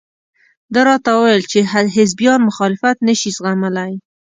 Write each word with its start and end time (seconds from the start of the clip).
ده 0.73 0.81
راته 0.87 1.09
وویل 1.15 1.43
چې 1.51 1.59
حزبیان 1.95 2.39
مخالفت 2.49 2.97
نشي 3.07 3.29
زغملى. 3.37 3.91